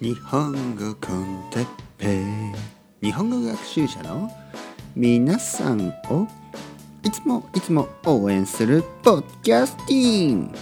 [0.00, 1.66] 日本語コンテッ
[1.98, 2.24] ペ
[3.02, 4.30] 日本語学習者の
[4.94, 6.28] 皆さんを
[7.02, 10.54] いつもいつも応援するポッキャスティン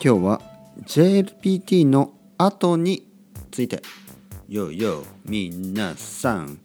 [0.00, 0.40] 日は
[0.82, 3.06] JLPT の後に
[3.52, 3.80] ついて。
[4.48, 6.58] よいよ皆さん。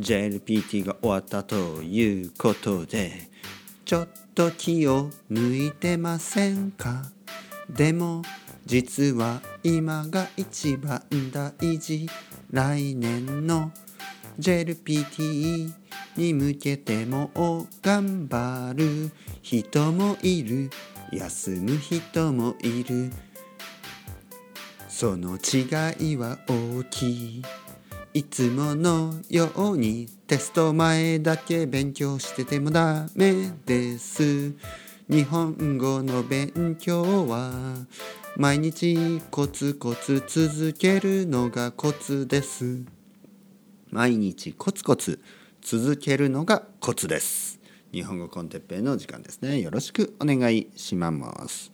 [0.00, 3.30] JLPT が終わったということで
[3.84, 7.04] ちょっと気を抜いてませんか？
[7.70, 8.22] でも
[8.66, 11.02] 実は今が一番
[11.32, 12.08] 大事
[12.50, 13.72] 来年の
[14.38, 15.72] JLPT
[16.16, 17.30] に向けても
[17.82, 19.10] 頑張る。
[19.42, 20.70] 人もいる。
[21.12, 23.12] 休む人もいる。
[24.88, 27.42] その違いは大きい。
[28.14, 34.52] いつものようにテスト前だけ勉強しててもダメです。
[35.08, 37.50] 日本語の勉強は
[38.36, 42.82] 毎日コツコツ続けるのがコツです。
[43.90, 45.20] 毎日コツコツ
[45.60, 47.60] 続けるのがコツです。
[47.92, 49.60] 日本語コンテッペイの時間ですね。
[49.60, 51.12] よろしくお願いしま
[51.46, 51.70] す。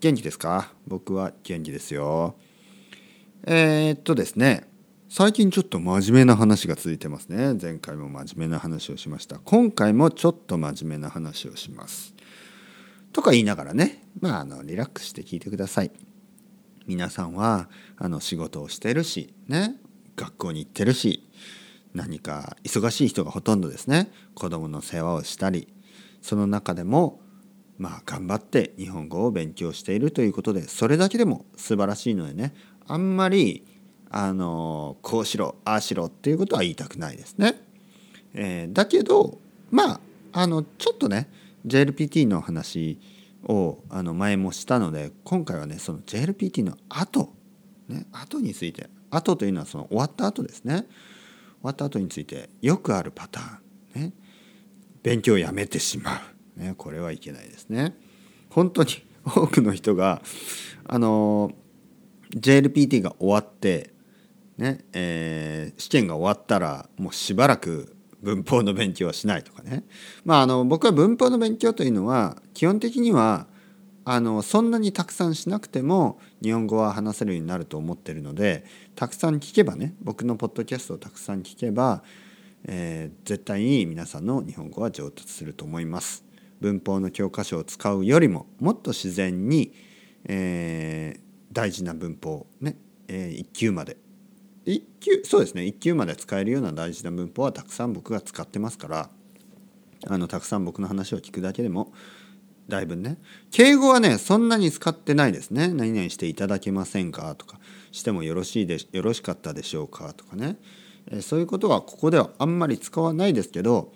[0.00, 0.72] 元気ですか？
[0.86, 2.34] 僕は元気ですよ。
[3.46, 4.66] えー、っとですね。
[5.10, 7.54] 最近ちょっと真面目な話が続いてますね。
[7.60, 9.38] 前回も真面目な話をしました。
[9.44, 12.14] 今回もちょっと真面目な話をします。
[13.12, 15.90] とか言いながらねまああのリラックスして聞いてください
[16.86, 19.76] 皆さんはあの仕事をしてるしね
[20.16, 21.28] 学校に行ってるし
[21.94, 25.68] 何か忙しい人がほとんどですね子供の世話をしたり
[26.22, 27.20] その中でも
[27.78, 32.54] まあ頑張って日本語を勉強しているということでそれだけでも素晴らしいのでね
[32.86, 33.64] あんまり
[34.10, 37.62] あのこうしろああしろっていうことは言いたくないですね。
[38.34, 39.38] えー、だけど
[39.70, 40.00] まあ
[40.32, 41.28] あのちょっとね
[41.66, 43.00] JLPT の話
[43.44, 47.34] をあの前もしたので今回はねその JLPT の後
[47.88, 50.86] ね後について後というのはその終わった後ですね。
[51.60, 54.12] 終わった後についてよくあるパターンね。
[55.02, 56.20] 勉強をやめてしま
[56.56, 57.96] う、ね、これはいけないですね。
[58.50, 58.90] 本当に
[59.24, 60.22] 多くの人が
[60.84, 61.52] あの
[62.34, 63.92] JLPT が終わって
[64.56, 69.84] ねえー、試験が終わったらもうしばらく文法の勉強はしないとかね
[70.24, 73.46] まああの僕は文法の勉強というのは基本的には
[74.04, 78.64] あのそんなにたくさんしなくても日本語は話せるようになると思ってるので
[78.96, 82.02] たくさん聞けばね僕のポッドキャストをたくさん聞けば、
[82.64, 86.24] えー、絶対に皆さんの日本語は上達すると思います。
[86.60, 89.72] 文法の教科書を使うよりももっと自然に、
[90.26, 91.20] えー、
[91.52, 92.76] 大事な文法ね、
[93.08, 93.96] えー、1級まで
[94.66, 95.62] 1級そうですね。
[95.62, 99.10] 1級まで使えるような大事な文法はたくさん僕が使ってますから
[100.06, 101.92] あのたくさん僕の話を聞くだけでも
[102.68, 103.18] だいぶね
[103.50, 105.68] 敬語はねそんなに使ってないですね。
[105.68, 107.34] 何々していただけませんか？
[107.34, 107.58] とか
[107.90, 110.12] してもよろしいでよろしかったでしょうか？
[110.14, 110.56] とかね、
[111.20, 113.92] そういうことはここではあんまり使わないですけど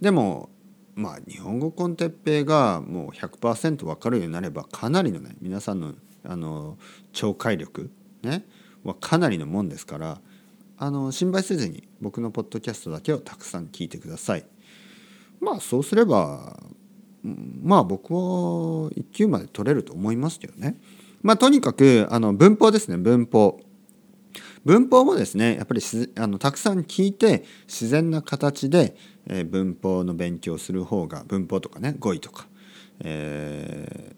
[0.00, 0.50] でも
[0.96, 5.94] まあ日本語コンテッペイがもう100%分かるようになればかなりのね皆さんの
[6.24, 6.76] あの
[7.12, 7.90] 聴解力
[8.22, 8.44] ね
[8.84, 10.20] はかなりのもんですから
[10.76, 14.44] あの心配せずに僕のポッドキャストだけをたくさん聞いてください。
[15.40, 16.60] まあそうすれば
[17.62, 20.78] まあ僕は1級まで取れると思いますけどね。
[21.22, 23.60] まあとにかくあの文法ですね文法。
[24.64, 25.80] 文法もですねやっぱり
[26.16, 28.96] あのたくさん聞いて自然な形で、
[29.26, 32.46] えー、文法の勉強する方が文法とかね語彙とか、
[33.00, 34.14] え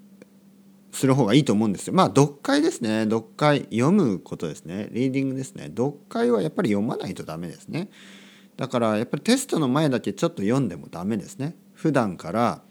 [0.93, 1.95] する方がいいと思うんですよ。
[1.95, 3.05] まあ読解ですね。
[3.05, 4.89] 読解読むことですね。
[4.93, 5.65] リーディングですね。
[5.65, 7.91] 読解はやっぱり読まないとダメですね。
[8.57, 11.57] だからやっぱりテストの前だけちょっと読んでもダメですね。
[11.75, 12.63] 普段から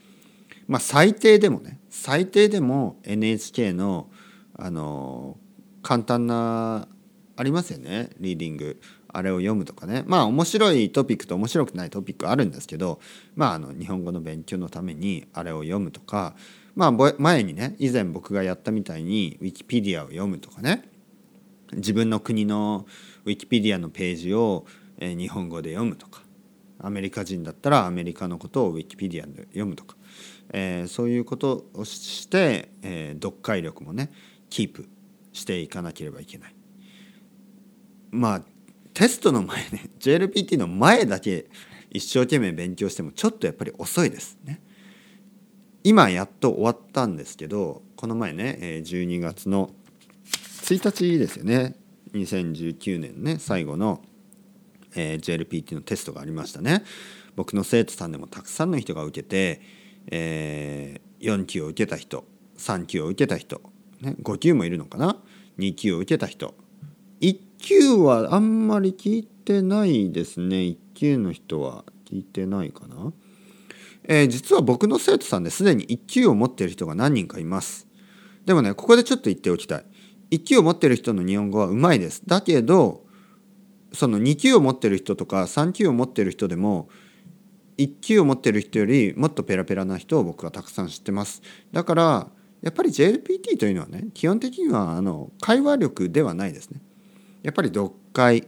[0.68, 1.80] まあ最低でもね。
[1.90, 4.10] 最低でも NHK の
[4.56, 5.38] あの
[5.82, 6.88] 簡単な
[7.36, 8.10] ありますよね。
[8.20, 8.82] リーディング。
[9.12, 10.04] あれを読むとかね。
[10.06, 13.00] まあ面白いトピックと面白くないトピックあるんですけど
[13.36, 16.36] まああの日本語の勉強のためにあれを読むとか
[16.80, 20.90] まあ前にね以前僕がやったみたいにウィキペディアを読むとかね
[21.74, 22.86] 自分の国の
[23.26, 24.66] ウィキペディアのページを
[24.98, 26.22] 日本語で読むとか
[26.80, 29.98] アメリカ人だったらアメリカのことをウィキペディアで読むとか、
[30.54, 34.14] えー、そういうことをして、えー、読解力もね
[34.50, 34.88] キープ
[35.34, 36.56] していかなければいけない。
[38.12, 38.42] まあ
[38.94, 41.50] テストの前ね JLPT の前だけ
[41.92, 44.62] 一生懸命勉強してもちょっとやっぱり遅いですね。
[45.84, 49.72] 今やっと終わったんですけどこの前ね12月の
[50.26, 51.76] 1日ですよね。
[52.14, 54.02] 2019年ね最後の、
[54.94, 56.84] JLPT のテストがありましたね。
[57.36, 59.62] 僕の生徒さんでもたくさんの人が受けて、
[60.08, 62.26] え、4級を受けた人
[62.58, 63.62] 3級を受けた人、
[64.02, 65.18] ね、5級もいるのかな
[65.60, 66.56] ？2級を受けた人。
[67.22, 70.58] 1級はあんまり聞いてないですね。
[70.58, 73.14] 1級の人は聞いてないかな、
[74.04, 77.88] えー、実は僕の生徒さんですでに1級を持っている人が何人かいます。
[78.46, 79.86] でもねここでちょっと言っておきたい。
[80.32, 82.22] 1級を持ってる人の日本語はうまいです。
[82.26, 83.04] だけど
[83.94, 86.90] その2級を持ってる人とか3級を持ってる人でも
[87.78, 91.42] 1級を持ってる人よりもっとペラペラな人を僕はたくさん知ってます。
[91.72, 92.28] だから
[92.62, 96.82] やっぱり JLPT というのはね基本的にはあの会話力ではないですね。
[97.42, 98.48] やっぱり読解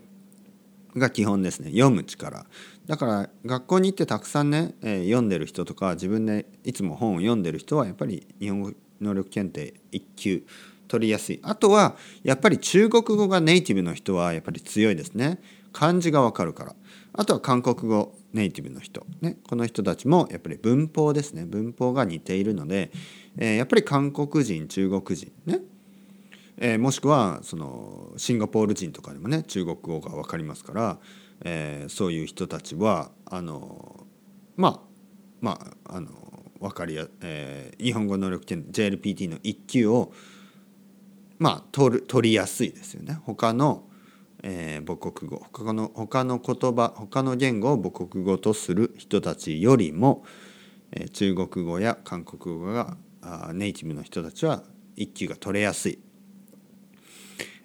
[0.95, 1.71] が基本ですね。
[1.71, 2.45] 読む力。
[2.85, 10.43] だから学校に行ってたくさんね、え、読んでる人とか自分でいつも本を読んでる人はやっぱり日本語能力検定1級
[10.87, 11.39] 取りやすい。
[11.43, 15.39] あとはやっぱり中国語がネイティブの人はやっぱり強いですね。
[15.71, 16.75] 漢字がわかるから。
[17.13, 21.45] あとは韓国語ネイティブの人、ね、この人たちもやっぱり文法ですね。
[21.45, 22.91] 文法が似ているので、
[23.37, 25.61] えー、やっぱり韓国人中国人ね、
[26.63, 30.99] えー、もしくはそのシンガポール人とかでもね中国語が分かりますから、
[31.43, 34.05] えー、そういう人たちはあの
[34.55, 34.79] まあ
[35.41, 36.09] まああの
[36.59, 40.13] 分かりや、えー、日本語能力点 JLPT の1級を
[41.39, 43.87] まあ取る取りやすいですよね他の
[44.43, 50.23] えー、母国語他の他の言葉他の言語を母国語とする人たちよりも、
[50.91, 54.63] えー、中国語や韓国語があネイティブの人たちは
[54.95, 55.99] 一級が取れやすい。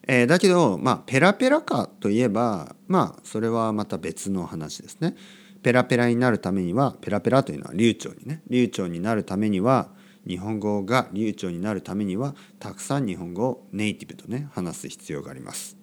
[0.07, 5.17] えー、だけどまあペラペラかといえばまあそれはまた別の話ですね。
[5.63, 9.89] ペラペラになるためにはペラペラというのは流暢にね流暢になるためには
[10.27, 15.77] 日本語が流暢になるためにはたくさん日本語をネイティブとね話す必要があります。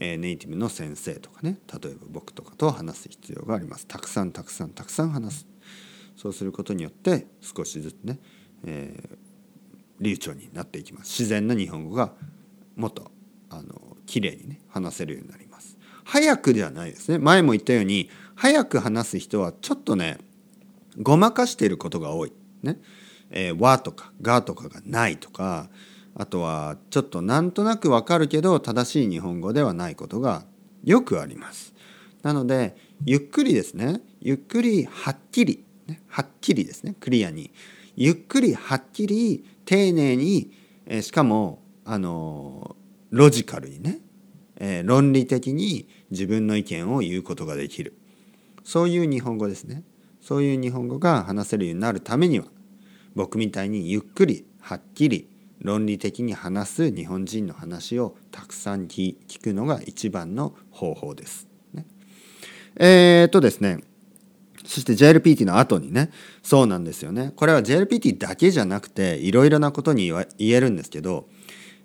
[0.00, 5.46] えネイティブの先生とかね例えば僕とかと話す必要がありますたくさんたくさんたくさん話す
[6.16, 8.20] そうすることによって少しずつね、
[8.64, 9.16] えー、
[10.00, 12.12] 流暢になっていきます自然な日本語が
[12.76, 13.10] もっと
[13.50, 15.78] あの綺麗にね話せるようになります。
[16.04, 17.18] 早くではないですね。
[17.18, 20.18] 前も言ったように早く話す人はちょっとね
[21.00, 22.32] ごまかしていることが多い。
[22.62, 22.80] ね。
[23.30, 25.68] えー、和とかがとかがないとか
[26.14, 30.44] あとはちょっとなんとなくわかるけど正しい日本語ではないことが
[30.82, 31.74] よくあります。
[32.22, 34.00] なのでゆっくりですね。
[34.20, 36.94] ゆっくりはっきり、ね、はっきりですね。
[36.98, 37.52] クリアに。
[37.96, 40.52] ゆっくりはっきり丁寧に、
[40.86, 42.76] えー、しかもあの
[43.10, 43.98] ロジカルにね、
[44.56, 47.96] えー、論理的に自分の意見を言うことができる。
[48.64, 49.82] そういう日本語ですね。
[50.20, 52.46] そういう日本語が話せるようになるためには
[53.14, 61.48] 僕みたいにゆっくりはっきり論理的に話す日本人の話をたくさん聞くのが一番の方法です。
[61.72, 61.86] ね、
[62.76, 63.78] えー、っとですね
[64.64, 66.10] そして JLPT の後にね
[66.42, 67.32] そうなんですよね。
[67.34, 71.28] これは JLPT だけじゃなくていろいろなことに言えるんですけど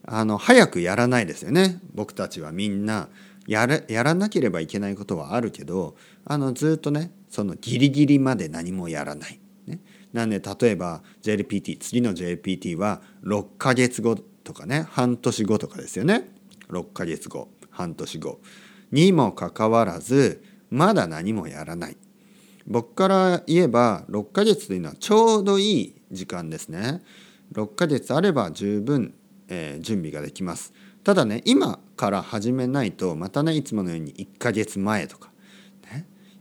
[0.05, 1.79] あの早くやらないですよね。
[1.93, 3.09] 僕たちはみんな。
[3.47, 5.95] やれやらなければいけないことはあるけど
[6.25, 9.39] あのずっとねそのギリギリまで何もやらない。
[9.65, 9.79] ね、
[10.11, 16.29] なんで例えば JLPT 次の JLPT は6ヶ月後とかね半年後とかですよね。
[16.69, 18.39] 6ヶ月後半年後。
[18.91, 21.97] にもかかわらずまだ何もやらない。
[22.65, 27.01] 僕から言えば6ヶ月というのはちょうどいい時間ですね。
[27.53, 29.13] 6ヶ月あれば十分、
[29.47, 30.73] えー、準備ができます。
[31.03, 35.33] ただね今から始めないとまたねいつものように1ヶ月前とか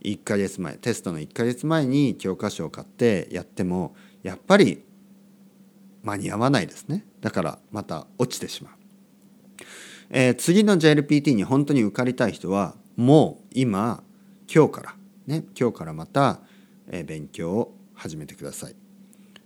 [0.03, 4.85] 1ヶ月前テストの1ヶ月前に教科書を買ってやってもやっぱり
[6.03, 7.05] 間に合わないですね。
[7.21, 8.73] だからまた落ちてしまう、
[10.11, 14.03] えー、次の JLPT に本当に受かりたい人はもう今
[14.53, 14.97] 今日から
[15.29, 16.41] ね今日からまた、
[16.89, 18.75] えー、勉強を始めてください。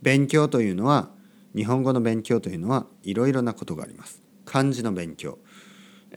[0.01, 1.11] 勉強というのは
[1.57, 5.39] 日本語の勉強というのはいろいろなことがあります漢字の勉強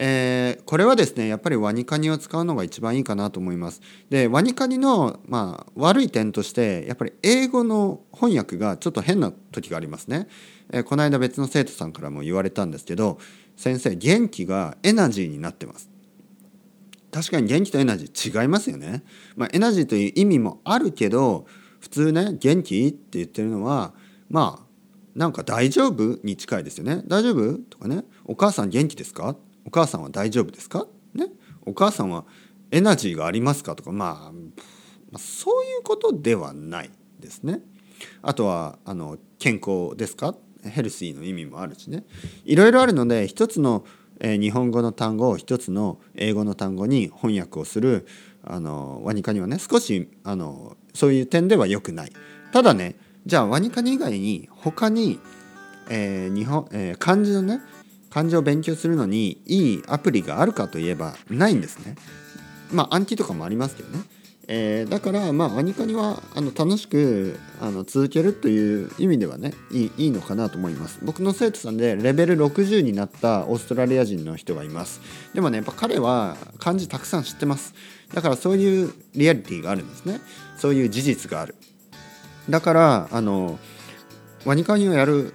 [0.01, 3.81] えー、これはですねやっぱりワニカニを使うのが一番いいかなと思います。
[4.09, 10.29] でワニカニの、まあ、悪い点としてやっぱり英語の翻訳がちょっと変な時がありますね。
[10.71, 13.19] えー、この間別の生徒さんからも言われたんですけど
[13.57, 15.89] 先生元気がエナジーになってます。
[17.11, 19.03] 確かに元気とエナジー違いますよね。
[19.35, 21.45] まあ、エナジーという意味もあるけど
[21.81, 23.93] 普通ね元気って言ってるのは
[24.29, 24.68] まあ
[25.19, 26.17] なんか大丈夫？
[26.23, 27.03] に近いですよね。
[27.05, 27.59] 大丈夫？
[27.69, 28.05] とかね。
[28.23, 29.35] お母さん元気ですか？
[29.65, 30.87] お母さんは大丈夫ですか？
[31.13, 31.27] ね。
[31.65, 32.23] お母さんは
[32.71, 33.75] エナジーがありますか？
[33.75, 33.91] とか。
[33.91, 34.31] ま
[35.13, 37.59] あそういうことではないですね。
[38.21, 40.35] あとはあの健康ですか？
[40.63, 42.05] ヘルシーの意味もあるしね。
[42.45, 43.83] いろいろあるので一つの、
[44.21, 48.07] 日本語の単語を一つの英語の単語に翻訳をする
[48.41, 52.13] あのワニカニはね少しあのそういう点では良くない。
[52.53, 52.95] ただね
[53.29, 55.19] じゃあワニカニ以外に他に、
[55.87, 57.61] えー日本えー、漢字のね
[58.09, 61.93] 漢字を勉強するのにいいアプリがあるかといえばないんですね。
[62.71, 63.99] まあ暗記とかもありますけどね。
[64.47, 70.97] えー、だからまあアニカニはあの楽しくあの続けるという意味ではねいいいいのかなと思います。
[71.03, 75.01] 僕の生徒さんでレベル60になったオーストラリア人の人がいます。
[75.35, 77.75] でもねやっぱ彼は漢字たくさん知ってます。
[78.11, 80.19] だからそういうリアリティがあるんですね。
[80.57, 81.53] そういう事実がある。
[82.49, 83.59] だからあの
[84.45, 85.33] ワニカニをやる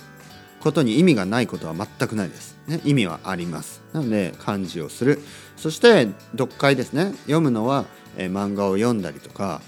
[0.61, 3.83] ことに意味がないことは全くないです、ね、意味はあります。
[3.93, 5.21] なので漢字をする。
[5.57, 7.13] そして読解ですね。
[7.27, 7.85] 読むのは
[8.17, 9.61] えー、漫画を読んだりとか、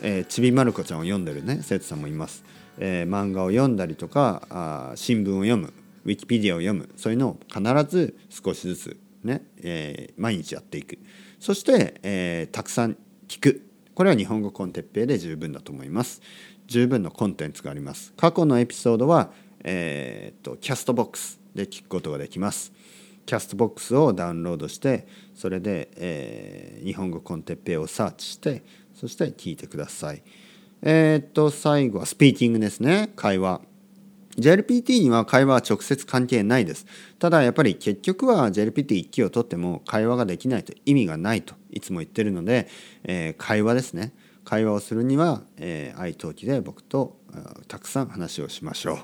[0.00, 1.60] えー、ちびまる子ちゃんを読んでるね。
[1.62, 2.44] 生徒さんもいます、
[2.78, 5.72] えー、漫画を読んだりとかあ新聞を読む。
[6.04, 6.88] ウィキペディアを読む。
[6.96, 10.98] そういうのを必ず少しずつね、え、毎日やっていく。
[11.40, 13.66] そして、え、たくさん聞く。
[13.94, 16.22] これは日本語 con Teppei で十分だと思います。
[16.68, 19.32] 十分のコンテンツがあります過去のエピソードは、
[19.64, 22.72] えー、と Castbox で聞くことができます
[23.26, 28.62] Castbox をダウンロードしてそれで、えー、日本語 con Teppei をサーチして
[28.94, 30.22] そして聞いてください。
[30.82, 33.60] えー、っと最後はスピーキングですね会話。
[34.38, 36.86] JLPT には会話は直接関係ないです。
[37.18, 42.68] ただやっぱり結局は JLPT1 期を取っても会話ができないと意味がないといつも言ってるので、
[43.04, 44.12] えー、会話ですね。
[44.48, 47.18] 会話をするには、えー、愛登記で僕と
[47.68, 48.98] たくさん話をしましょう。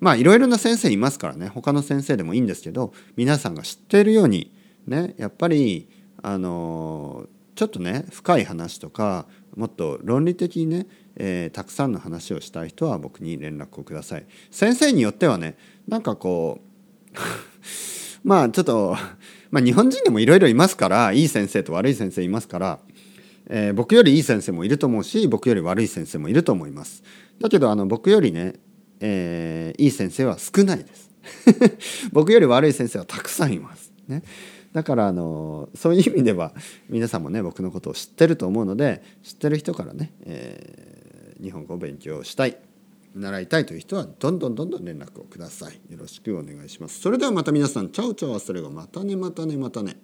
[0.00, 4.50] まあいろいろな先生いますからね他の先生でもいいんですけど皆さんが知っているように
[4.86, 5.90] ねやっぱり
[6.22, 10.86] あのちょっとね深い話とかもっと論理的にね、
[11.16, 14.24] えー、たくさんの話をしたい人は僕に連絡をください。
[14.50, 16.62] 先生によってはねなんかこ
[17.14, 17.18] う
[18.26, 18.96] まあちょっと、
[19.50, 22.78] まあ、日本人でもいろいろいますからいい先生と悪い先生いますから、
[23.48, 27.02] えー、僕よりいい先生もいると思うし僕より悪い先生もいると思います。
[27.40, 28.54] だけどあの僕よりね
[29.00, 31.10] えー、いい先生は少ないです。
[32.12, 33.92] 僕より悪い先生はたくさんいます。
[34.08, 34.22] ね。
[34.72, 36.54] だからあのそういう意味では
[36.88, 42.58] 皆さんもね僕のことを知ってると思うので知ってる人からね、えー、日本語を勉強したい
[43.14, 45.80] 習いたいという人はどんどんどんどん連絡をください。
[45.90, 47.00] よろしくお願いします。
[47.00, 49.96] それではまた皆さんチャオチャオそれがまたねまたねまたね。